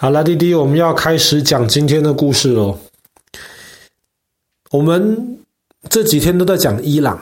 [0.00, 2.78] 好了，弟弟，我们要开始讲今天的故事喽。
[4.70, 5.40] 我们
[5.90, 7.18] 这几天都在讲伊朗，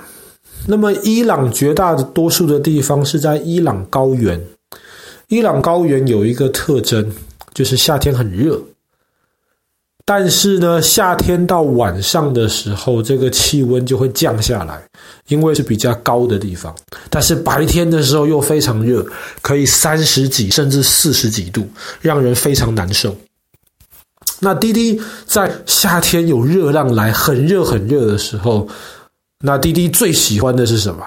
[0.67, 4.39] 那么伊朗绝大多数的地方是在伊朗高原。
[5.29, 7.11] 伊朗高原有一个特征，
[7.55, 8.61] 就是夏天很热。
[10.09, 14.81] 但是呢，夏天到晚上的时候，这个气温就会降下来，
[15.27, 16.73] 因为是比较高的地方。
[17.11, 19.05] 但是白天的时候又非常热，
[19.43, 21.69] 可以三十几甚至四十几度，
[22.01, 23.15] 让人非常难受。
[24.39, 28.69] 那滴滴在夏天有热浪来，很热很热的时候，
[29.41, 31.05] 那滴滴最喜欢的是什么？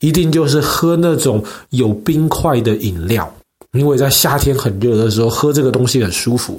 [0.00, 3.30] 一定就是喝那种有冰块的饮料，
[3.72, 6.58] 因为在夏天很热的时候，喝这个东西很舒服。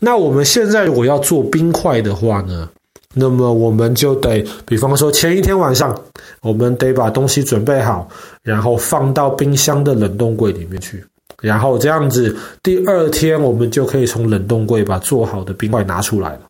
[0.00, 2.68] 那我们现在如果要做冰块的话呢，
[3.14, 5.96] 那么我们就得，比方说前一天晚上，
[6.40, 8.08] 我们得把东西准备好，
[8.42, 11.04] 然后放到冰箱的冷冻柜里面去，
[11.42, 16.40] 然后这样子，第二天我们就可以从冷冻柜把做好的冰块拿出来了。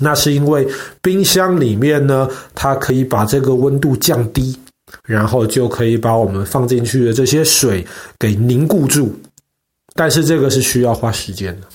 [0.00, 0.66] 那是因为
[1.00, 4.58] 冰箱里面呢，它可以把这个温度降低，
[5.04, 7.86] 然后就可以把我们放进去的这些水
[8.18, 9.14] 给凝固住，
[9.94, 11.66] 但是这个是需要花时间的。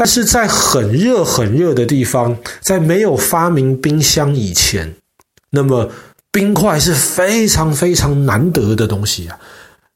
[0.00, 4.94] 但是在很热很热的地方，在没有发明冰箱以前，
[5.50, 5.90] 那么
[6.32, 9.38] 冰块是非常非常难得的东西啊！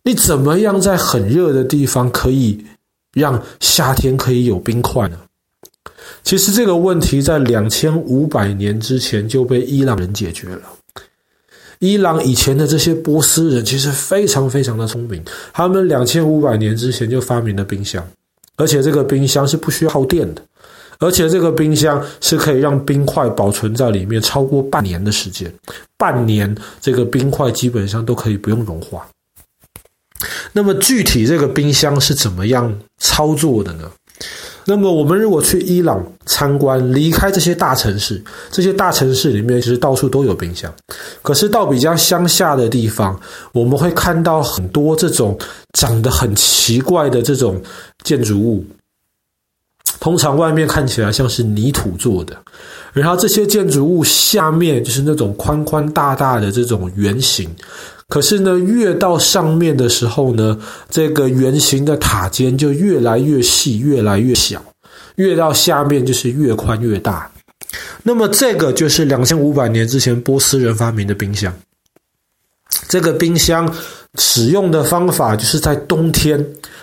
[0.03, 2.67] 你怎么样在很热的地方可以
[3.15, 5.17] 让夏天可以有冰块呢？
[6.23, 10.61] 其实这个问题在两千五百年之前就被伊朗人解决了。
[11.79, 18.07] 伊朗以前的这些波斯人其实非常非常的聪明，他们两千五百年之前就发明了冰箱。
[18.57, 20.43] 而且这个冰箱是不需要耗电的，
[20.99, 25.53] 而且这个冰箱是可以让冰块保存在里面超过半年的时间，
[25.97, 29.07] 半年这个冰块基本上都可以不用融化。
[30.53, 33.91] 那么具体这个冰箱是怎么样操作的呢？
[34.67, 40.73] 那么我们如果去伊朗参观，离开这些大城市，这些大城市里面其实到处都有冰箱。
[41.23, 43.21] 可是到比较乡下的地方，
[43.53, 45.39] 我们会看到很多这种
[45.75, 47.61] 长得很奇怪的这种
[48.03, 48.65] 建筑物。
[50.01, 52.37] 通常外面看起来像是泥土做的，
[52.93, 57.49] 然后这些建筑物下面就是那种宽宽大大的这种圆形。
[58.15, 60.57] 可是呢，越到上面的时候呢，
[60.89, 64.61] 这个圆形的塔尖就越来越细，越来越小；
[65.17, 67.29] 越到下面就是越宽越大。
[68.05, 71.53] 那么，这个就是两千五百年之前波斯人发明的冰箱。
[72.87, 73.69] 这个冰箱
[74.17, 76.39] 使用的方法就是在冬天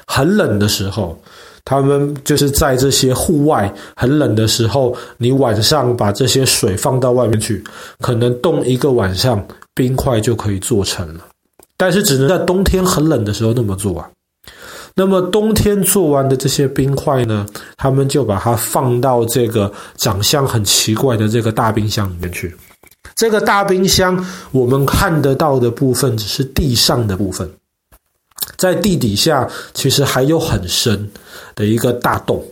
[0.06, 1.18] 很冷的时候，
[1.66, 7.64] 他们就是在这些户外很冷的时候，你晚上把这些水放到外面去，
[8.00, 9.44] 可能冻一个晚上。
[9.74, 11.26] 冰块就可以做成了，
[11.78, 14.10] 但是只能在冬天很冷的时候那么做啊。
[14.96, 17.46] 那么冬天做完的这些冰块呢，
[17.78, 22.54] 他们就把它放到这个长相很奇怪的这个大冰箱里面去。
[23.16, 27.50] 这个大冰箱我们看得到的部分只是地上的部分，
[28.58, 31.10] 在地底下其实还有很深
[31.56, 32.44] 的一个大洞，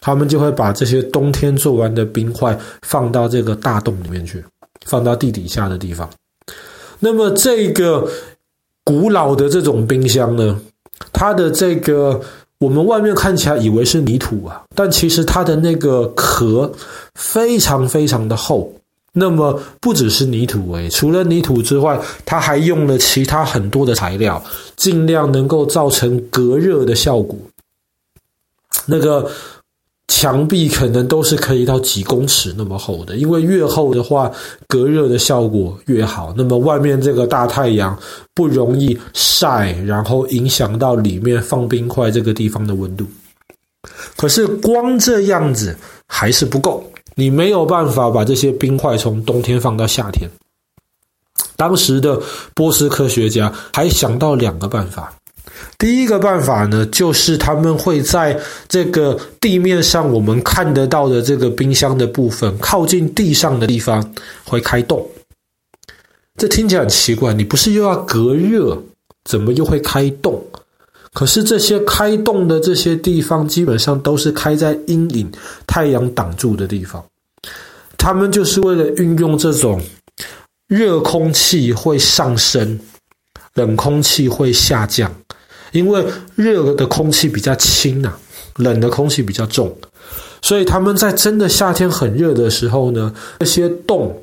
[0.00, 4.44] 他们就会把这些冬天做完的冰块放到这个大洞里面去，
[4.84, 6.08] 放到地底下的地方。
[6.98, 8.08] 那么这个
[8.84, 10.60] 古老的这种冰箱呢，
[11.12, 12.20] 它的这个
[12.58, 16.70] 我们外面看起来以为是泥土啊，但其实它的那个壳
[17.14, 18.70] 非常非常的厚。
[19.12, 24.42] 那么不只是泥土诶，除了泥土之外，它还用了其他很多的材料，
[24.76, 27.36] 尽量能够造成隔热的效果。
[28.86, 29.30] 那个。
[30.12, 34.30] 墙壁可能都是可以到几公尺那么厚的，因为越厚的话，
[34.66, 36.34] 隔热的效果越好。
[36.36, 37.96] 那么外面这个大太阳
[38.34, 43.06] 不容易晒，然后影响到里面放冰块这个地方的温度。
[44.16, 45.74] 可是光这样子
[46.08, 46.84] 还是不够，
[47.20, 50.26] 你没有办法把这些冰块从冬天放到夏天。
[51.54, 52.18] 当时的
[52.54, 55.12] 波斯科学家还想到两个办法。
[55.78, 64.02] 第一个办法呢，就是他们会在这个地面上我们看得到的这个冰箱的部分，靠近地上的地方
[64.44, 65.06] 会开洞。
[66.38, 68.82] 这听起来很奇怪，你不是又要隔热，
[69.24, 70.42] 怎么又会开洞？
[71.12, 75.30] 可是这些开洞的这些地方，基本上都是开在阴影、
[75.66, 77.04] 太阳挡住的地方。
[78.00, 79.78] 他们就是为了运用这种
[80.68, 82.80] 热空气会上升，
[83.54, 85.14] 冷空气会下降。
[85.72, 86.02] 因为
[86.34, 88.18] 热的空气比较轻啊，
[88.56, 89.76] 冷的空气比较重，
[90.40, 94.18] 所以他们在真的夏天很热的时候呢，这些洞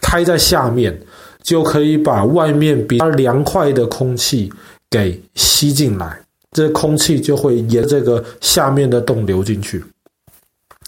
[0.00, 0.98] 开在下面，
[1.42, 4.50] 就可以把外面比较凉快的空气
[4.90, 6.20] 给吸进来，
[6.52, 9.84] 这空气就会沿这个下面的洞流进去。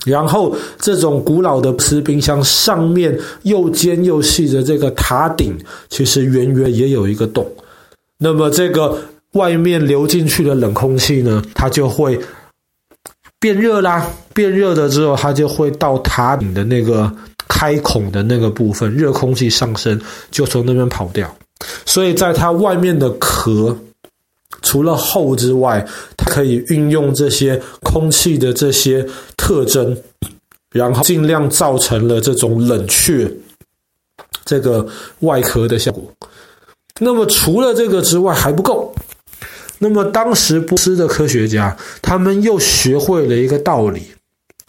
[0.07, 5.59] 然后，这种古老的瓷冰箱上面又尖又细的这个塔顶，
[5.89, 7.51] 其实远远也有一个洞。
[8.19, 8.99] 那么，这个
[9.33, 12.21] 外面流进去的冷空气呢，它就会
[13.41, 14.07] 变热啦。
[14.35, 17.11] 变热了之后，它就会到塔顶的那个
[17.49, 19.99] 开孔的那个部分，热空气上升，
[20.31, 21.35] 就从那边跑掉。
[21.87, 23.75] 所以，在它外面的壳。
[24.63, 25.87] 除了厚之外，
[26.27, 29.07] 可以运用这些空气的这些
[29.37, 29.97] 特征，
[30.71, 33.31] 然后尽量造成了这种冷却
[34.45, 34.87] 这个
[35.21, 36.03] 外壳的效果。
[37.01, 38.95] 那么除了这个之外还不够。
[39.81, 44.03] 那么当时波斯的科学家他们又学会了一个道理，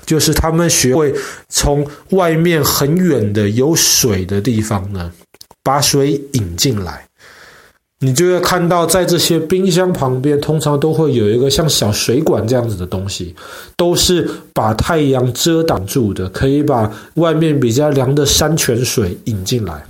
[0.05, 1.13] 就是他们学会
[1.47, 5.13] 从外面很远的有水的地方呢，
[5.63, 7.04] 把水引进来。
[7.99, 13.33] 你就会看到，在这些冰箱旁边，通常都会有一个像小水管这样子的东西，
[13.77, 19.83] 都是把太阳遮挡住的，可以把外面比较凉的山泉水引进来。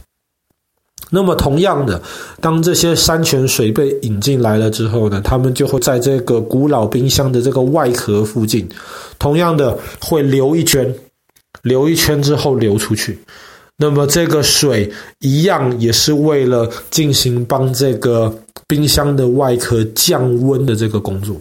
[1.10, 2.02] 那么，同样的，
[2.40, 8.68] 当这些山泉水被引进来了之后呢，它们就会在这个古老冰箱的这个外壳附近，
[9.18, 10.94] 同样的会流一圈，
[11.63, 13.19] 流一圈之后流出去。
[13.77, 14.89] 那么这个水
[15.19, 18.33] 一样也是为了进行帮这个
[18.68, 21.36] 冰箱的外壳降温的这个工作，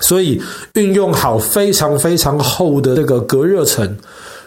[0.00, 0.40] 所以
[0.74, 3.96] 运用好非常非常厚的这个隔热层，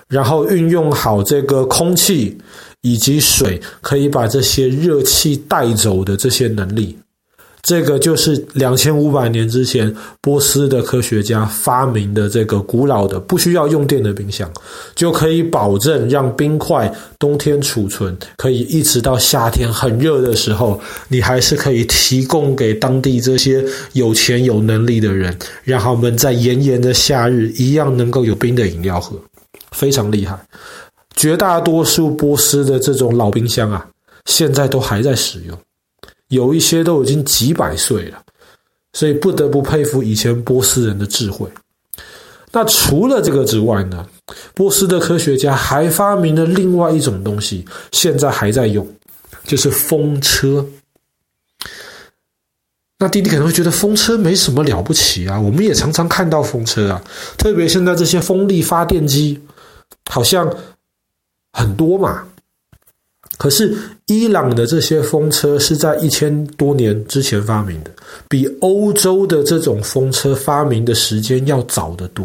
[0.08, 2.38] 然后运用好这个空气
[2.82, 6.98] 以及水，可以把这些热气带走的这些能力。
[7.64, 14.52] 这个就是两千五百年之前波斯的科学家发明的这个古老的不需要用电的冰箱，
[14.96, 29.16] 就可以保证让冰块冬天储存，可以一直到夏天很热的时候，你还是可以提供给当地这些有钱有能力的人，让他们在炎炎的夏日一样能够有冰的饮料喝，
[29.72, 30.38] 非常厉害。
[31.16, 33.86] 绝大多数波斯的这种老冰箱啊，
[34.26, 35.56] 现在都还在使用。
[36.32, 38.24] 有一些都已经几百岁了，
[38.94, 41.46] 所以不得不佩服以前波斯人的智慧。
[42.54, 44.08] 那除了这个之外呢，
[44.54, 48.88] 波斯的科学家还发明了另外一种东西，现在还在用，
[49.44, 50.66] 就是风车。
[52.98, 57.04] 那弟弟可能会觉得风车没什么了不起啊，我们也常常看到风车啊，
[57.38, 59.42] 特别现在这些风力发电机
[60.10, 60.50] 好像
[61.52, 62.26] 很多嘛。
[63.42, 67.90] 可是，伊朗的这些风车是在一千多年之前发明的，
[68.30, 72.24] 比欧洲的这种风车发明的时间要早得多。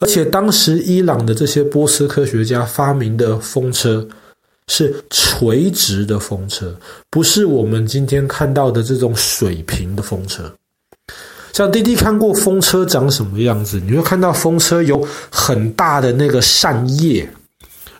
[0.00, 4.04] 而且，当时伊朗的这些波斯科学家发明的风车
[4.66, 6.76] 是垂直的风车，
[7.10, 10.52] 不是我们今天看到的这种水平的风车。
[11.52, 17.24] 像滴滴看过风车长什么样子，你会看到风车有很大的那个扇叶。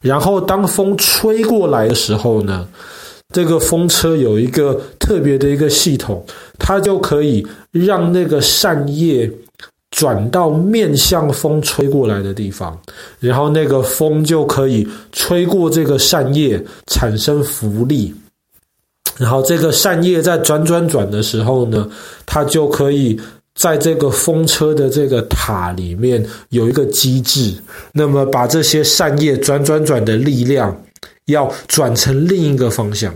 [0.04, 2.68] 然后，当风吹过来的时候呢，
[3.32, 6.22] 这个风车有一个特别的一个系统，
[6.58, 7.42] 它就可以
[7.72, 9.30] 让那个扇叶
[9.90, 12.78] 转到面向风吹过来的地方，
[13.18, 18.14] 然后那个风就可以吹过这个扇叶，产生浮力。
[19.16, 21.88] 然后这个扇叶在转转转的时候呢，
[22.26, 23.18] 它就可以。
[23.54, 27.55] 在这个风车的这个塔里面有一个机制，
[27.93, 30.76] 那么把这些扇叶转转转的力量
[31.26, 33.14] 要转成另一个方向，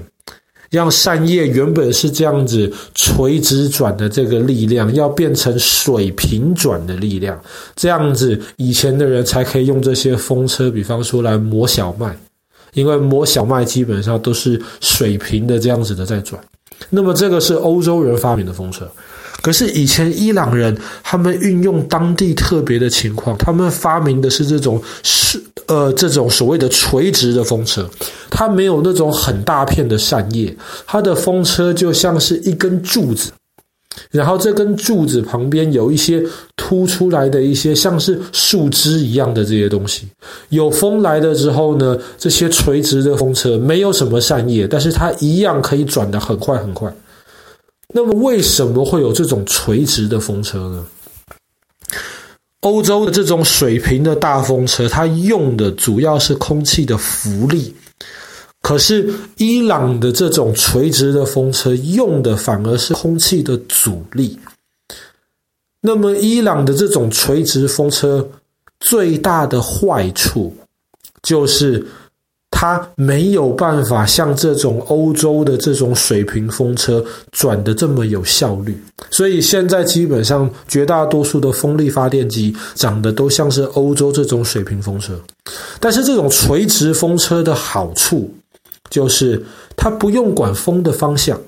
[0.71, 7.39] 让扇叶原本是这样子垂直转的这个力量，要变成水平转的力量，
[7.75, 12.17] 这样子以前的人才可以用这些风车，比方说来磨小麦，
[12.75, 16.41] 因为磨小麦基本上都是水平的这样子的在转，
[16.89, 18.89] 那么这个是欧洲人发明的风车。
[19.41, 27.89] 可是以前伊朗人他们运用当地特别的情况，他们发明的是这种是呃这种所谓的垂直的风车，
[28.31, 30.55] 它没有那种很大片的扇叶，
[30.87, 33.31] 它的风车就像是一根柱子，
[34.11, 36.23] 然后这根柱子旁边有一些
[36.57, 40.09] 凸出来的一些像是树枝一样的这些东西，
[40.49, 46.93] 有风来的时候呢，这些垂直的风车没有什么扇叶，但是它一样可以转得很快很快。
[47.95, 50.87] 那么为什么会有这种垂直的风车呢？
[52.61, 57.75] 欧洲的这种水平的大风车，它用的主要是空气的浮力，
[58.61, 64.39] 可是伊朗的这种垂直的风车用的反而是空气的阻力。
[65.81, 68.29] 那么伊朗的这种垂直风车
[68.81, 70.55] 最大的坏处
[71.23, 71.87] 就是。
[72.61, 78.77] 它没有办法像这种欧洲的这种水平风车转的这么有效率，
[79.11, 85.17] 所以现在基本上绝大多数的风力发电机长得都像是欧洲这种水平风车。
[85.79, 88.29] 但是这种垂直风车的好处
[88.91, 89.41] 就是
[89.77, 91.41] 它不用管风的方向，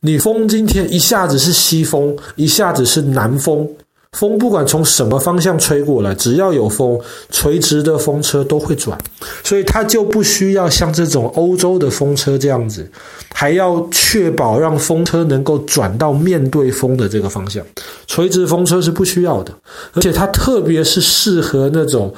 [0.00, 3.66] 你风今天一下子是西风，一下子是南风。
[4.14, 6.98] 风不管从什么方向吹过来，只要有风，
[7.30, 8.96] 垂直的风车都会转，
[9.42, 12.88] 所以它就不需要像这种欧洲的风车这样子，
[13.34, 17.62] 还要确保让风车能够转到面对风的这个方向。
[18.06, 19.52] 垂直风车是不需要的，
[19.92, 22.14] 而且它特别是适合那种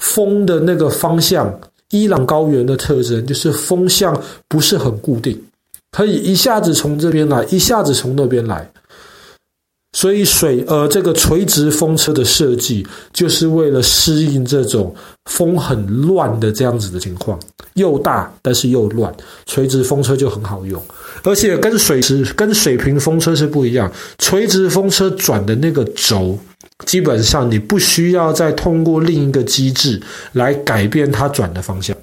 [0.00, 1.58] 风的那个方向。
[1.90, 5.36] 伊朗高原的特征就是风向不是很固定，
[5.90, 8.70] 可以一下子从这边来，一下子从那边来。
[9.92, 14.94] 所以水呃，这个垂直风车的设计，就是为了适应这种
[15.24, 17.38] 风很乱的这样子的情况，
[17.74, 19.12] 又大但是又乱，
[19.46, 20.80] 垂直风车就很好用。
[21.24, 26.38] 而且跟水池跟水平风车是不一样，垂直风车转的那个轴，
[26.86, 30.00] 基本上你不需要再通过另一个机制
[30.32, 31.96] 来改变它转的方向。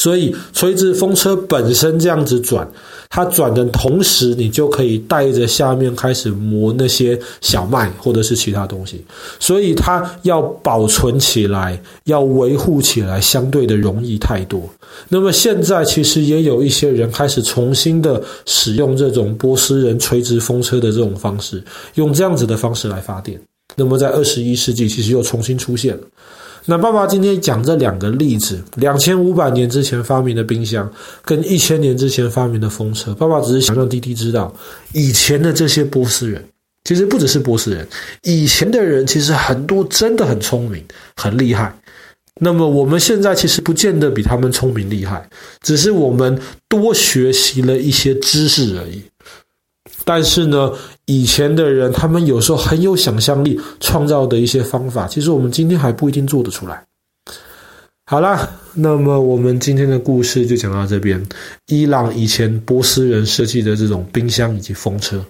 [0.00, 2.66] 所以垂直风车本身这样子转，
[3.10, 9.04] 它转的同时，你就可以带着下面开始磨那些小麦或者是其他东西，
[9.38, 14.62] 所以它要保存起来，要维护起来，相对的容易太多。
[15.06, 21.62] 那么现在其实也有一些人开始重新的使用这种波斯人垂直风车的这种方式，
[21.96, 23.38] 用这样子的方式来发电。
[23.76, 26.02] 那么在二十一世纪，其实又重新出现了。
[26.70, 30.88] 那爸爸今天讲这两个例子：两千五百年之前发明的冰箱，
[31.24, 33.12] 跟一千年之前发明的风车。
[33.16, 34.54] 爸爸只是想让弟弟知道，
[34.92, 36.40] 以前的这些波斯人，
[36.84, 37.84] 其实不只是波斯人，
[38.22, 40.80] 以前的人其实很多真的很聪明、
[41.16, 41.76] 很厉害。
[42.40, 45.28] 那么我们现在其实不见得比他们聪明厉害，
[45.62, 49.02] 只是我们多学习了一些知识而已。
[50.04, 50.72] 但是呢，
[51.10, 56.84] 以前的人他们有时候很有想象力，创造的一些方法，其实我们今天还不一定做得出来。
[58.06, 61.20] 好啦，那么我们今天的故事就讲到这边。
[61.66, 65.24] 伊朗以前波斯人设计的这种冰箱以及风车。